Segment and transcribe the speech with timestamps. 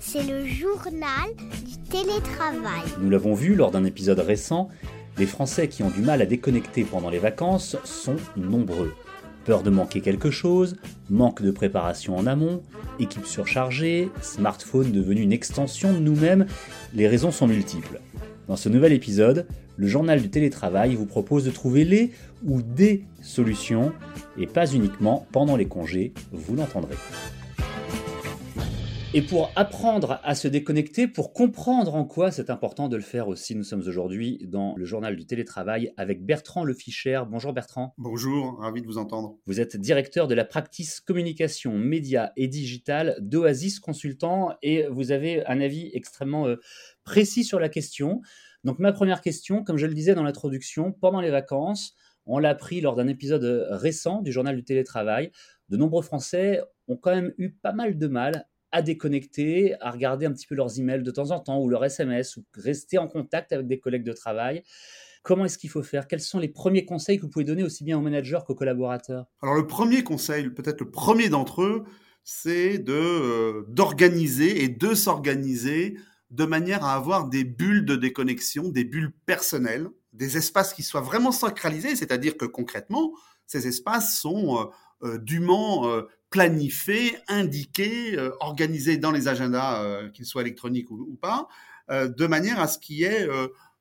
[0.00, 1.28] C'est le journal
[1.64, 2.84] du télétravail.
[3.00, 4.68] Nous l'avons vu lors d'un épisode récent,
[5.18, 8.94] les Français qui ont du mal à déconnecter pendant les vacances sont nombreux.
[9.44, 10.76] Peur de manquer quelque chose,
[11.10, 12.62] manque de préparation en amont,
[12.98, 16.46] équipe surchargée, smartphone devenu une extension de nous-mêmes,
[16.94, 18.00] les raisons sont multiples.
[18.48, 19.46] Dans ce nouvel épisode,
[19.76, 22.12] le journal du télétravail vous propose de trouver les
[22.46, 23.92] ou des solutions,
[24.38, 26.94] et pas uniquement pendant les congés, vous l'entendrez.
[29.14, 33.28] Et pour apprendre à se déconnecter, pour comprendre en quoi c'est important de le faire
[33.28, 37.22] aussi, nous sommes aujourd'hui dans le journal du télétravail avec Bertrand Leficher.
[37.26, 37.94] Bonjour Bertrand.
[37.96, 39.38] Bonjour, ravi de vous entendre.
[39.46, 45.42] Vous êtes directeur de la practice communication, médias et digital d'Oasis Consultant et vous avez
[45.46, 46.56] un avis extrêmement euh,
[47.02, 48.20] précis sur la question.
[48.62, 51.94] Donc ma première question, comme je le disais dans l'introduction, pendant les vacances,
[52.26, 55.32] on l'a appris lors d'un épisode euh, récent du journal du télétravail,
[55.70, 60.26] de nombreux Français ont quand même eu pas mal de mal à déconnecter, à regarder
[60.26, 63.08] un petit peu leurs emails de temps en temps ou leurs SMS ou rester en
[63.08, 64.62] contact avec des collègues de travail.
[65.22, 66.06] Comment est-ce qu'il faut faire?
[66.06, 69.26] Quels sont les premiers conseils que vous pouvez donner aussi bien aux managers qu'aux collaborateurs?
[69.42, 71.84] Alors le premier conseil, peut-être le premier d'entre eux,
[72.24, 75.96] c'est de euh, d'organiser et de s'organiser
[76.30, 81.00] de manière à avoir des bulles de déconnexion, des bulles personnelles, des espaces qui soient
[81.00, 83.12] vraiment sacralisés, c'est-à-dire que concrètement,
[83.46, 84.64] ces espaces sont euh,
[85.02, 91.48] dûment planifié, indiqué, euh, organisé dans les agendas, euh, qu'ils soient électroniques ou, pas,
[91.90, 93.28] euh, de manière à ce qu'il y ait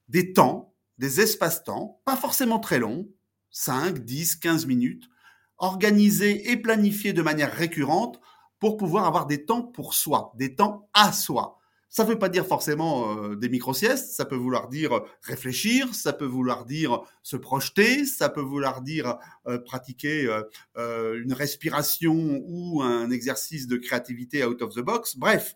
[0.08, 3.08] des temps, des espaces-temps, pas forcément très longs,
[3.52, 5.10] 5, 10, 15 minutes,
[5.58, 8.20] organisés et planifiés de manière récurrente
[8.60, 11.57] pour pouvoir avoir des temps pour soi, des temps à soi.
[11.90, 16.12] Ça ne veut pas dire forcément euh, des micro-siestes, ça peut vouloir dire réfléchir, ça
[16.12, 20.28] peut vouloir dire se projeter, ça peut vouloir dire euh, pratiquer
[20.78, 25.16] euh, une respiration ou un exercice de créativité out of the box.
[25.16, 25.56] Bref,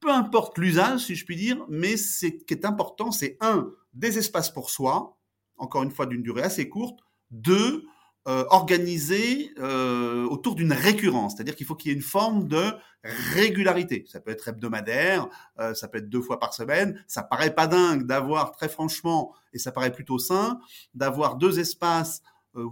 [0.00, 4.18] peu importe l'usage, si je puis dire, mais ce qui est important, c'est un, des
[4.18, 5.16] espaces pour soi,
[5.56, 7.00] encore une fois d'une durée assez courte,
[7.30, 7.84] deux,
[8.28, 12.62] euh, organisé euh, autour d'une récurrence, c'est-à-dire qu'il faut qu'il y ait une forme de
[13.02, 14.04] régularité.
[14.06, 15.28] Ça peut être hebdomadaire,
[15.58, 17.02] euh, ça peut être deux fois par semaine.
[17.06, 20.60] Ça paraît pas dingue d'avoir, très franchement, et ça paraît plutôt sain,
[20.92, 22.20] d'avoir deux espaces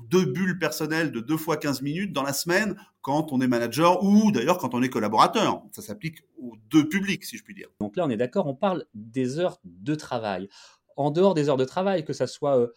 [0.09, 4.03] deux bulles personnelles de deux fois 15 minutes dans la semaine quand on est manager
[4.03, 5.63] ou d'ailleurs quand on est collaborateur.
[5.71, 7.69] Ça s'applique aux deux publics, si je puis dire.
[7.81, 10.49] Donc là, on est d'accord, on parle des heures de travail.
[10.97, 12.69] En dehors des heures de travail, que ça soit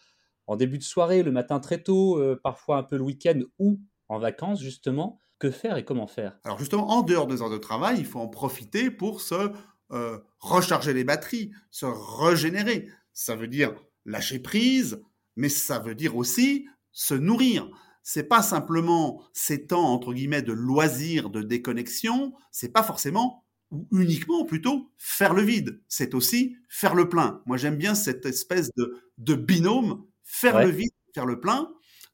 [0.50, 3.80] en début de soirée, le matin très tôt, euh, parfois un peu le week-end ou
[4.08, 5.20] en vacances justement.
[5.38, 6.38] Que faire et comment faire?
[6.42, 9.52] Alors justement, en dehors des heures de travail, il faut en profiter pour se
[9.92, 12.88] euh, recharger les batteries, se régénérer.
[13.12, 13.74] Ça veut dire
[14.04, 15.00] lâcher prise,
[15.36, 17.70] mais ça veut dire aussi se nourrir.
[18.02, 22.34] C'est pas simplement ces temps entre guillemets de loisirs, de déconnexion.
[22.50, 25.80] C'est pas forcément ou uniquement plutôt faire le vide.
[25.86, 27.40] C'est aussi faire le plein.
[27.46, 31.70] Moi j'aime bien cette espèce de, de binôme faire le vide, faire le plein,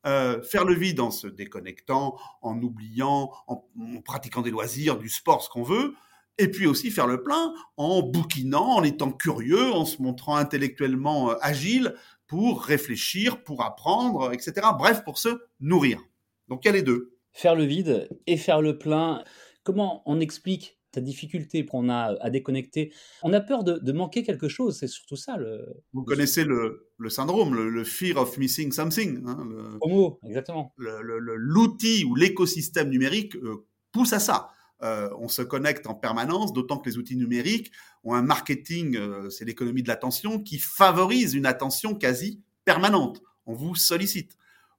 [0.07, 3.65] euh, faire le vide en se déconnectant, en oubliant, en,
[4.05, 5.95] pratiquant des loisirs, du sport, ce qu'on veut,
[6.39, 11.31] et puis aussi faire le plein en bouquinant, en étant curieux, en se montrant intellectuellement
[11.31, 11.95] euh, agile
[12.27, 14.55] pour réfléchir, pour apprendre, etc.
[14.79, 15.29] Bref, pour se
[15.61, 16.01] nourrir.
[16.49, 17.19] Donc il y a les deux.
[17.33, 19.23] Faire le vide et faire le plein.
[19.63, 22.93] Comment on explique difficulté qu'on a à déconnecter?
[23.23, 25.37] On a peur de, manquer quelque chose, c'est surtout ça.
[25.37, 29.23] Le, Vous connaissez le, syndrome, le, fear of missing something.
[29.27, 30.73] Hein, exactement.
[30.79, 34.51] L'outil ou l'écosystème numérique euh, pousse à ça.
[34.83, 37.73] Euh, on se connecte en permanence, d'autant que les outils numériques
[38.05, 43.23] ont un marketing, euh, c'est l'économie de l'attention, qui favorise une attention quasi permanente.
[43.47, 44.37] On vous sollicite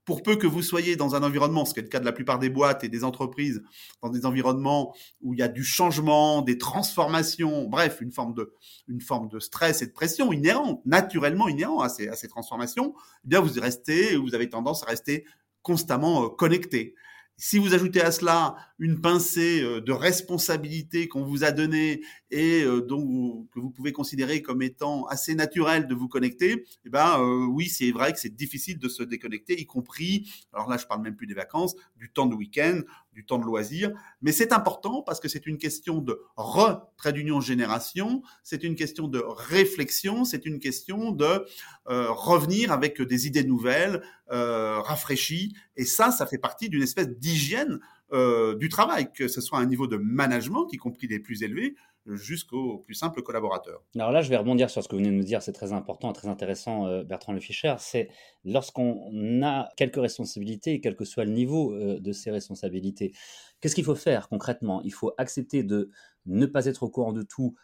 [0.08, 2.14] pour peu que vous soyez dans un environnement, ce qui est le cas de la
[2.14, 3.62] plupart des boîtes et des entreprises,
[4.02, 8.56] dans des environnements où il y a du changement, des transformations, bref, une forme de,
[8.88, 12.94] une forme de stress et de pression inhérente, naturellement inhérent à ces, à ces transformations,
[13.26, 15.26] eh bien vous restez, vous avez tendance à rester
[15.62, 16.96] constamment euh, connecté.
[17.40, 22.02] Si vous ajoutez à cela une pincée euh, de responsabilité qu'on vous a donnée
[22.32, 26.90] et euh, donc que vous pouvez considérer comme étant assez naturel de vous connecter, eh
[26.90, 30.78] ben euh, oui, c'est vrai que c'est difficile de se déconnecter, y compris, alors là
[30.78, 32.82] je parle même plus des vacances, du temps de week-end,
[33.18, 33.92] du temps de loisir,
[34.22, 39.08] mais c'est important parce que c'est une question de retrait d'union génération, c'est une question
[39.08, 41.44] de réflexion, c'est une question de
[41.88, 47.80] revenir avec des idées nouvelles, rafraîchies, et ça, ça fait partie d'une espèce d'hygiène
[48.14, 51.76] euh, du travail, que ce soit un niveau de management, y compris des plus élevés,
[52.06, 53.84] jusqu'aux plus simples collaborateurs.
[53.96, 55.74] Alors là, je vais rebondir sur ce que vous venez de nous dire, c'est très
[55.74, 58.10] important, très intéressant, euh, Bertrand Le Fischer, c'est
[58.46, 63.14] lorsqu'on a quelques responsabilités, quel que soit le niveau euh, de ces responsabilités,
[63.60, 64.82] qu'est-ce qu'il faut faire concrètement?
[64.84, 65.92] Il faut accepter de
[66.26, 67.56] ne pas être au courant de tout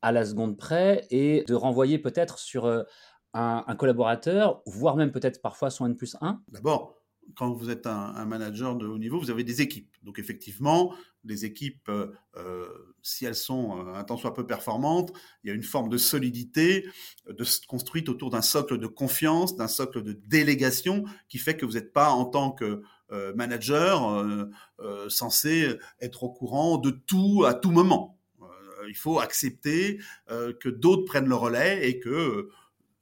[0.00, 2.84] à la seconde près et de renvoyer peut-être sur un,
[3.34, 6.94] un, collaborateur, voire même peut-être parfois son N plus 1 D'abord,
[7.34, 9.94] quand vous êtes un, manager de haut niveau, vous avez des équipes.
[10.02, 10.94] Donc effectivement,
[11.24, 12.66] les équipes, euh, euh,
[13.02, 15.98] si elles sont euh, un tant soit peu performantes, il y a une forme de
[15.98, 16.86] solidité
[17.66, 21.92] construite autour d'un socle de confiance, d'un socle de délégation qui fait que vous n'êtes
[21.92, 22.82] pas en tant que
[23.34, 24.46] manager
[25.08, 28.18] censé être au courant de tout à tout moment.
[28.86, 29.98] il faut accepter
[30.28, 32.50] que d'autres prennent le relais et que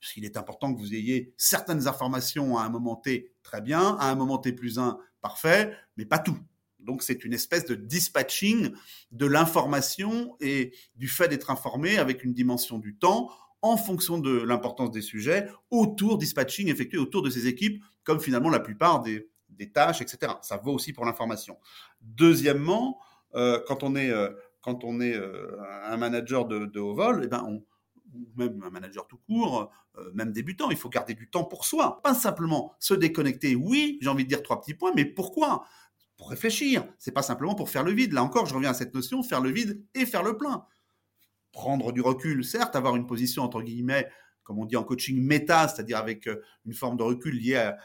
[0.00, 4.10] s'il est important que vous ayez certaines informations à un moment T, très bien, à
[4.10, 6.36] un moment T plus 1, parfait, mais pas tout.
[6.80, 8.72] Donc c'est une espèce de dispatching
[9.12, 13.30] de l'information et du fait d'être informé avec une dimension du temps
[13.62, 18.50] en fonction de l'importance des sujets, autour dispatching effectué autour de ces équipes, comme finalement
[18.50, 19.28] la plupart des,
[19.72, 20.32] tâches, etc.
[20.42, 21.56] Ça vaut aussi pour l'information.
[22.02, 23.00] Deuxièmement,
[23.34, 27.22] euh, quand on est, euh, quand on est euh, un manager de, de haut vol,
[27.24, 27.62] eh ben on,
[28.18, 31.64] ou même un manager tout court, euh, même débutant, il faut garder du temps pour
[31.64, 32.00] soi.
[32.02, 35.64] Pas simplement se déconnecter, oui, j'ai envie de dire trois petits points, mais pourquoi?
[36.16, 36.86] Pour réfléchir.
[36.98, 38.12] C'est pas simplement pour faire le vide.
[38.12, 40.64] Là encore, je reviens à cette notion, faire le vide et faire le plein.
[41.52, 44.08] Prendre du recul, certes, avoir une position entre guillemets,
[44.42, 47.76] comme on dit en coaching, méta, c'est-à-dire avec euh, une forme de recul liée à,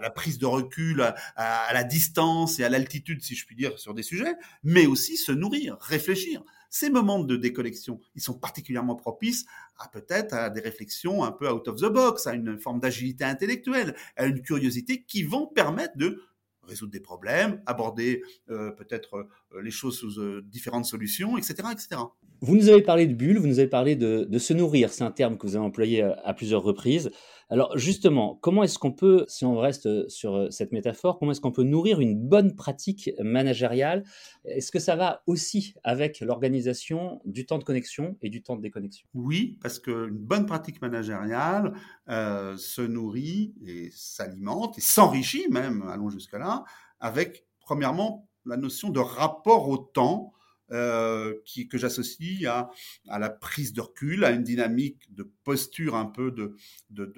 [0.00, 3.92] la prise de recul, à la distance et à l'altitude, si je puis dire, sur
[3.92, 6.42] des sujets, mais aussi se nourrir, réfléchir.
[6.70, 9.44] Ces moments de déconnexion, ils sont particulièrement propices
[9.76, 13.24] à peut-être à des réflexions un peu out of the box, à une forme d'agilité
[13.24, 16.22] intellectuelle, à une curiosité qui vont permettre de
[16.70, 19.16] résoudre des problèmes, aborder euh, peut-être
[19.52, 22.00] euh, les choses sous euh, différentes solutions, etc., etc.
[22.42, 25.04] Vous nous avez parlé de bulles, vous nous avez parlé de, de se nourrir, c'est
[25.04, 27.10] un terme que vous avez employé à, à plusieurs reprises.
[27.52, 31.50] Alors justement, comment est-ce qu'on peut, si on reste sur cette métaphore, comment est-ce qu'on
[31.50, 34.04] peut nourrir une bonne pratique managériale?
[34.44, 38.62] Est-ce que ça va aussi avec l'organisation du temps de connexion et du temps de
[38.62, 39.06] déconnexion?
[39.14, 41.74] Oui, parce qu'une bonne pratique managériale
[42.08, 46.59] se nourrit et s'alimente et s'enrichit même, allons jusque-là,
[47.00, 50.32] avec premièrement la notion de rapport au temps
[50.72, 52.70] euh, qui, que j'associe à,
[53.08, 56.54] à, la prise de recul, à une dynamique de posture un peu de,
[56.90, 57.12] de,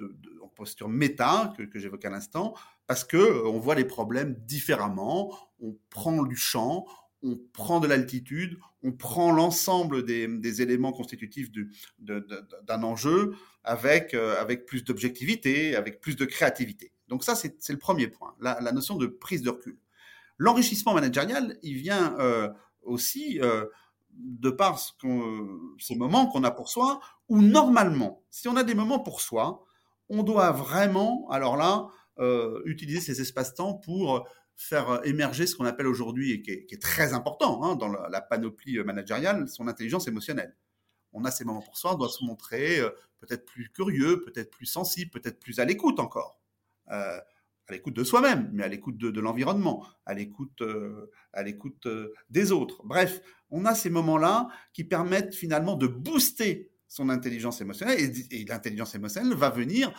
[0.55, 2.55] posture méta que, que j'évoquais à l'instant,
[2.87, 6.87] parce que euh, on voit les problèmes différemment, on prend du champ,
[7.21, 11.49] on prend de l'altitude, on prend l'ensemble des, des, éléments constitutifs
[11.99, 16.92] d'un enjeu avec, euh, avec plus d'objectivité, avec plus de créativité.
[17.13, 19.77] Donc ça, c'est le premier point, la, notion de prise de recul.
[20.39, 22.49] L'enrichissement managérial, il vient euh,
[22.81, 23.67] aussi euh,
[24.09, 24.93] de par ce
[25.77, 29.63] ces moments qu'on a pour soi, où normalement, si on a des moments pour soi,
[30.09, 31.85] on doit vraiment, alors là,
[32.17, 37.13] euh, utiliser ces espaces-temps pour faire émerger ce qu'on appelle aujourd'hui, et qui est, très
[37.13, 40.55] important hein, dans la, la, panoplie managériale, son intelligence émotionnelle.
[41.11, 42.81] On a ces moments pour soi, on doit se montrer
[43.19, 46.42] peut-être plus curieux, peut-être plus sensible, peut-être plus à l'écoute encore.
[46.91, 47.19] Euh,
[47.69, 51.85] à l'écoute de soi-même, mais à l'écoute de, de l'environnement, à l'écoute, euh, à l'écoute
[51.85, 52.81] euh, des autres.
[52.83, 53.21] Bref,
[53.51, 58.95] on a ces moments-là qui permettent finalement de booster son intelligence émotionnelle et, et l'intelligence
[58.95, 59.93] émotionnelle va venir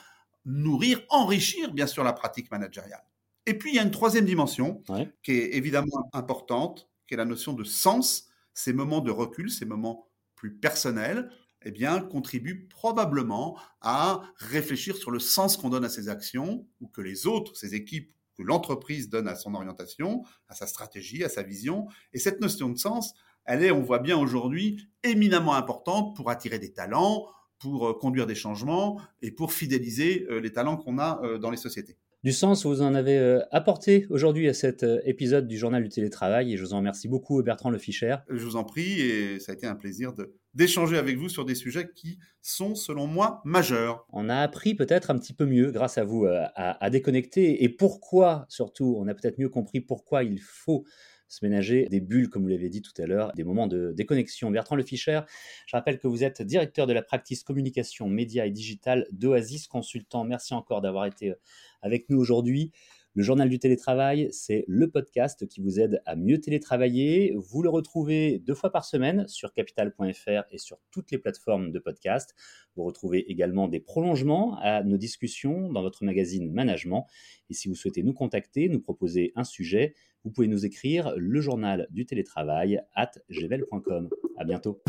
[0.45, 3.05] nourrir, enrichir bien sûr la pratique managériale.
[3.47, 5.11] Et puis il y a une troisième dimension ouais.
[5.23, 9.65] qui est évidemment importante, qui est la notion de sens, ces moments de recul, ces
[9.65, 11.31] moments plus personnels,
[11.65, 16.89] eh bien, contribue probablement à réfléchir sur le sens qu'on donne à ses actions ou
[16.89, 21.29] que les autres, ses équipes, que l'entreprise donne à son orientation, à sa stratégie, à
[21.29, 21.87] sa vision.
[22.13, 26.59] Et cette notion de sens, elle est, on voit bien aujourd'hui, éminemment importante pour attirer
[26.59, 27.27] des talents,
[27.59, 31.51] pour euh, conduire des changements et pour fidéliser euh, les talents qu'on a euh, dans
[31.51, 35.59] les sociétés du sens vous en avez euh, apporté aujourd'hui à cet euh, épisode du
[35.59, 38.17] journal du télétravail et je vous en remercie beaucoup Bertrand Le Fischer.
[38.31, 40.15] Je vous en prie et ça a été un plaisir
[40.55, 44.07] d'échanger avec vous sur des sujets qui sont selon moi majeurs.
[44.11, 47.69] On a appris peut-être un petit peu mieux grâce à vous à, à déconnecter et
[47.69, 50.85] pourquoi surtout on a peut-être mieux compris pourquoi il faut
[51.29, 54.51] se ménager des bulles, comme vous l'avez dit tout à l'heure, des moments de déconnexion.
[54.51, 55.21] Bertrand Le Fischer,
[55.67, 60.25] je rappelle que vous êtes directeur de la practice communication, médias et digital d'Oasis Consultant.
[60.25, 61.35] Merci encore d'avoir été
[61.83, 62.73] avec nous aujourd'hui.
[63.17, 67.33] Le journal du télétravail, c'est le podcast qui vous aide à mieux télétravailler.
[67.37, 71.79] Vous le retrouvez deux fois par semaine sur capital.fr et sur toutes les plateformes de
[71.79, 72.35] podcast.
[72.75, 77.07] Vous retrouvez également des prolongements à nos discussions dans votre magazine Management.
[77.51, 79.95] Et si vous souhaitez nous contacter, nous proposer un sujet,
[80.25, 84.11] vous pouvez nous écrire le journal du télétravail at gmail.com.
[84.37, 84.83] À bientôt.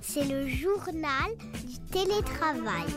[0.00, 1.30] C'est le journal
[1.68, 2.88] du télétravail.